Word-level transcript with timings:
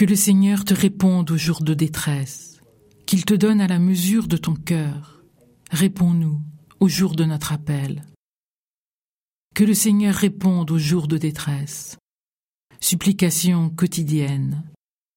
Que 0.00 0.06
le 0.06 0.16
Seigneur 0.16 0.64
te 0.64 0.72
réponde 0.72 1.30
au 1.30 1.36
jour 1.36 1.62
de 1.62 1.74
détresse, 1.74 2.62
qu'il 3.04 3.26
te 3.26 3.34
donne 3.34 3.60
à 3.60 3.66
la 3.66 3.78
mesure 3.78 4.28
de 4.28 4.38
ton 4.38 4.54
cœur. 4.54 5.22
Réponds-nous 5.70 6.40
au 6.80 6.88
jour 6.88 7.14
de 7.14 7.26
notre 7.26 7.52
appel. 7.52 8.06
Que 9.54 9.62
le 9.62 9.74
Seigneur 9.74 10.14
réponde 10.14 10.70
au 10.70 10.78
jour 10.78 11.06
de 11.06 11.18
détresse. 11.18 11.98
Supplication 12.80 13.68
quotidienne, 13.68 14.62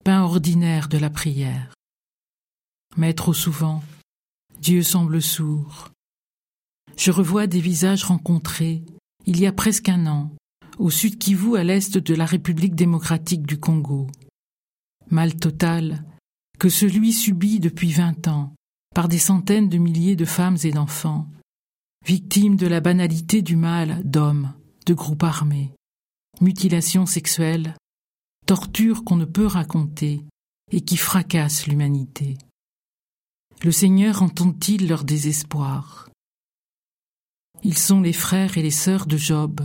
pain 0.03 0.21
ordinaire 0.21 0.89
de 0.89 0.97
la 0.97 1.09
prière. 1.09 1.73
Mais 2.97 3.13
trop 3.13 3.33
souvent, 3.33 3.81
Dieu 4.59 4.83
semble 4.83 5.21
sourd. 5.21 5.91
Je 6.97 7.11
revois 7.11 7.47
des 7.47 7.61
visages 7.61 8.03
rencontrés 8.03 8.83
il 9.25 9.39
y 9.39 9.47
a 9.47 9.53
presque 9.53 9.87
un 9.87 10.07
an, 10.07 10.35
au 10.77 10.89
sud 10.89 11.19
Kivu 11.19 11.55
à 11.55 11.63
l'est 11.63 11.97
de 11.97 12.15
la 12.15 12.25
République 12.25 12.75
démocratique 12.75 13.43
du 13.43 13.57
Congo. 13.57 14.07
Mal 15.13 15.35
total 15.35 16.03
que 16.57 16.69
celui 16.69 17.13
subi 17.13 17.59
depuis 17.59 17.91
vingt 17.91 18.27
ans 18.27 18.55
par 18.95 19.07
des 19.07 19.19
centaines 19.19 19.69
de 19.69 19.77
milliers 19.77 20.15
de 20.15 20.25
femmes 20.25 20.57
et 20.63 20.71
d'enfants, 20.71 21.29
victimes 22.03 22.55
de 22.55 22.65
la 22.65 22.79
banalité 22.79 23.43
du 23.43 23.55
mal 23.55 24.01
d'hommes, 24.03 24.55
de 24.87 24.95
groupes 24.95 25.21
armés, 25.21 25.71
mutilations 26.41 27.05
sexuelles, 27.05 27.77
tortures 28.47 29.03
qu'on 29.03 29.15
ne 29.15 29.25
peut 29.25 29.45
raconter 29.45 30.25
et 30.71 30.81
qui 30.81 30.97
fracassent 30.97 31.67
l'humanité. 31.67 32.39
Le 33.63 33.71
Seigneur 33.71 34.23
entend-il 34.23 34.87
leur 34.87 35.03
désespoir? 35.03 36.09
Ils 37.61 37.77
sont 37.77 38.01
les 38.01 38.13
frères 38.13 38.57
et 38.57 38.63
les 38.63 38.71
sœurs 38.71 39.05
de 39.05 39.17
Job. 39.17 39.61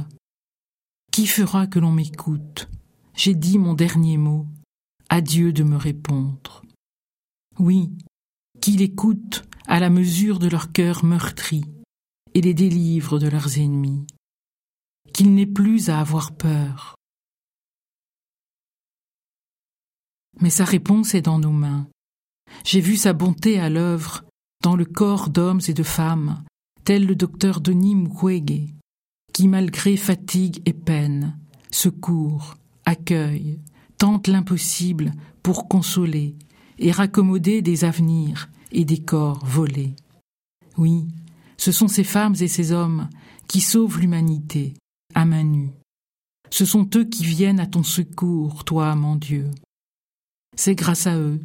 Qui 1.10 1.26
fera 1.26 1.66
que 1.66 1.78
l'on 1.78 1.92
m'écoute? 1.92 2.68
J'ai 3.14 3.34
dit 3.34 3.56
mon 3.56 3.72
dernier 3.72 4.18
mot. 4.18 4.46
Adieu 5.10 5.54
de 5.54 5.62
me 5.62 5.76
répondre. 5.76 6.62
Oui, 7.58 7.90
qu'il 8.60 8.82
écoute 8.82 9.48
à 9.66 9.80
la 9.80 9.88
mesure 9.88 10.38
de 10.38 10.48
leur 10.48 10.70
cœur 10.70 11.02
meurtri 11.02 11.64
et 12.34 12.42
les 12.42 12.52
délivre 12.52 13.18
de 13.18 13.26
leurs 13.26 13.58
ennemis. 13.58 14.06
Qu'il 15.14 15.34
n'ait 15.34 15.46
plus 15.46 15.88
à 15.88 16.00
avoir 16.00 16.32
peur. 16.32 16.94
Mais 20.40 20.50
sa 20.50 20.66
réponse 20.66 21.14
est 21.14 21.22
dans 21.22 21.38
nos 21.38 21.52
mains. 21.52 21.88
J'ai 22.64 22.80
vu 22.80 22.96
sa 22.96 23.14
bonté 23.14 23.58
à 23.58 23.70
l'œuvre 23.70 24.24
dans 24.62 24.76
le 24.76 24.84
corps 24.84 25.30
d'hommes 25.30 25.62
et 25.68 25.74
de 25.74 25.82
femmes, 25.82 26.44
tel 26.84 27.06
le 27.06 27.16
docteur 27.16 27.62
Denis 27.62 27.94
Mukwege, 27.94 28.74
qui, 29.32 29.48
malgré 29.48 29.96
fatigue 29.96 30.60
et 30.66 30.74
peine, 30.74 31.38
secourt, 31.70 32.56
accueille, 32.84 33.58
tente 33.98 34.28
l'impossible 34.28 35.12
pour 35.42 35.68
consoler 35.68 36.36
et 36.78 36.92
raccommoder 36.92 37.62
des 37.62 37.84
avenirs 37.84 38.48
et 38.70 38.84
des 38.84 38.98
corps 38.98 39.44
volés. 39.44 39.94
Oui, 40.76 41.08
ce 41.56 41.72
sont 41.72 41.88
ces 41.88 42.04
femmes 42.04 42.36
et 42.40 42.48
ces 42.48 42.72
hommes 42.72 43.08
qui 43.48 43.60
sauvent 43.60 43.98
l'humanité 43.98 44.74
à 45.14 45.24
main 45.24 45.44
nue. 45.44 45.72
Ce 46.50 46.64
sont 46.64 46.88
eux 46.94 47.04
qui 47.04 47.24
viennent 47.24 47.60
à 47.60 47.66
ton 47.66 47.82
secours, 47.82 48.64
toi, 48.64 48.94
mon 48.94 49.16
Dieu. 49.16 49.50
C'est 50.56 50.74
grâce 50.74 51.06
à 51.06 51.16
eux 51.18 51.40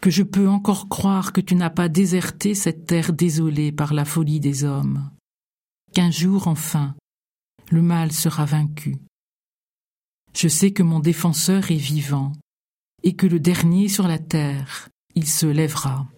que 0.00 0.10
je 0.10 0.22
peux 0.22 0.48
encore 0.48 0.88
croire 0.88 1.32
que 1.32 1.40
tu 1.40 1.54
n'as 1.54 1.70
pas 1.70 1.88
déserté 1.88 2.54
cette 2.54 2.86
terre 2.86 3.12
désolée 3.12 3.72
par 3.72 3.94
la 3.94 4.04
folie 4.04 4.40
des 4.40 4.64
hommes, 4.64 5.10
qu'un 5.94 6.10
jour 6.10 6.46
enfin 6.46 6.94
le 7.70 7.80
mal 7.80 8.12
sera 8.12 8.44
vaincu. 8.44 8.96
Je 10.36 10.48
sais 10.48 10.72
que 10.72 10.82
mon 10.82 10.98
défenseur 10.98 11.70
est 11.70 11.76
vivant, 11.76 12.32
et 13.04 13.14
que 13.14 13.26
le 13.26 13.38
dernier 13.38 13.88
sur 13.88 14.08
la 14.08 14.18
terre, 14.18 14.88
il 15.14 15.28
se 15.28 15.46
lèvera. 15.46 16.08